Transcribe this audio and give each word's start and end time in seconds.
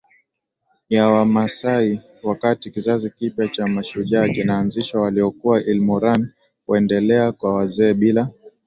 ya 0.89 1.07
Wamaasai 1.07 1.99
Wakati 2.23 2.71
kizazi 2.71 3.09
kipya 3.09 3.47
cha 3.47 3.67
mashujaa 3.67 4.27
kinaanzishwa 4.29 5.01
waliokuwa 5.01 5.63
ilmoran 5.63 6.29
huendelea 6.65 7.31
kuwa 7.31 7.53
wazee 7.53 7.93
bila 7.93 8.31